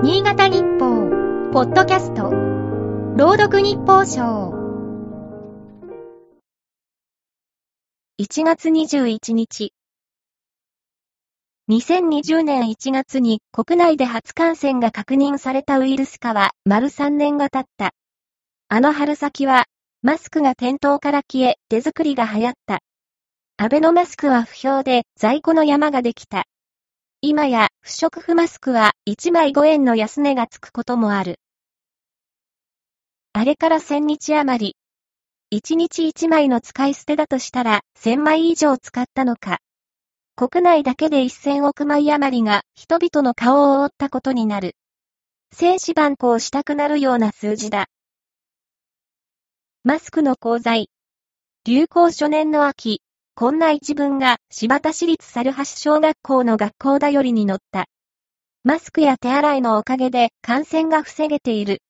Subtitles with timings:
[0.00, 2.30] 新潟日報、ポッドキャスト、
[3.16, 4.52] 朗読日報賞。
[8.20, 9.72] 1月21日。
[11.68, 17.90] 2020年1月に国内で初感染が確認されたウイルス化は丸3年が経った。
[18.68, 19.64] あの春先は、
[20.02, 22.78] マスクが店頭から消え、手作りが流行った。
[23.56, 26.44] アベノマスクは不評で在庫の山ができた。
[27.20, 31.40] 今や不織布マスクは1枚5円の安値がつくこともある。
[33.32, 34.76] あれから1000日余り。
[35.52, 39.58] 1日1枚の使い捨てだとしたら1000枚以上使ったのか。
[40.36, 44.76] 国内だけで1000億枚余りが人々の顔を覆ったことになる。
[45.52, 47.88] 精子番号したくなるような数字だ。
[49.82, 50.76] マスクの講座。
[51.64, 53.02] 流行初年の秋、
[53.40, 57.86] こんな一文が柴田市立猿橋小学校の学校だよりに載った。
[58.64, 61.80] マスクや手洗いのおかげで感染が防げている。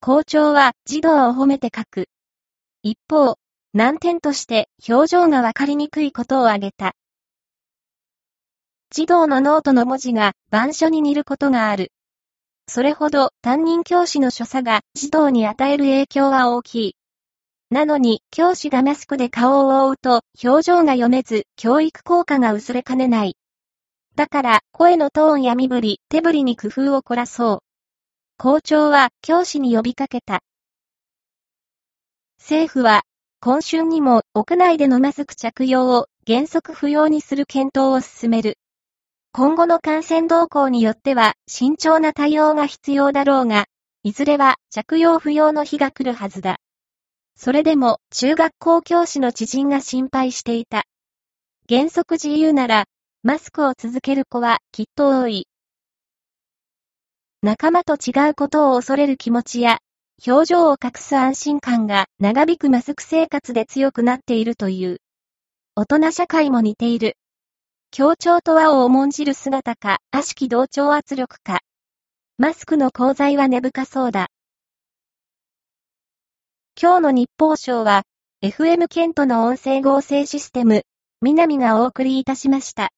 [0.00, 2.08] 校長は児童を褒めて書く。
[2.82, 3.36] 一方、
[3.72, 6.96] 難点として表情がわかりにくいことを挙げた。
[8.90, 11.92] 児童のノートの文字が板書に似ることがある。
[12.66, 16.96] それほど担任教師の所作が児童に与える影響は大きい。
[17.72, 23.38] なのに、教師がマスクで顔を覆うと、表情が読めず、教育効果が薄れかねない。
[24.14, 27.58] だから、声のトーンや身振り、手振りに工夫を凝らそう。
[28.36, 30.42] 校長は、教師に呼びかけた。
[32.38, 33.04] 政府は、
[33.40, 38.58] 今春にも、屋内でのマスク着用を原則不要にする検討を進める。
[39.32, 43.64] 今後の感染動向によっては、慎重な対応が必要だろうが、
[44.02, 46.58] いずれは着用不要の日が来るはずだ。
[47.44, 50.84] それでも中学校教師の知人が心配していた。
[51.68, 52.84] 原則自由なら、
[53.24, 55.48] マスクを続ける子はきっと多い。
[57.42, 59.80] 仲間と違うことを恐れる気持ちや、
[60.24, 64.98] 表情を隠す安心感が長引くマスク生活で強くなっているという。
[65.74, 67.16] 大人社会も似ている。
[67.90, 71.58] 協調と和を重んじる姿か、悪しき同調圧力か。
[72.38, 74.28] マスクの功罪は根深そうだ。
[76.82, 78.02] 今日の日報賞は、
[78.42, 80.82] FM ケントの音声合成システム、
[81.20, 82.90] 南がお送りいたしました。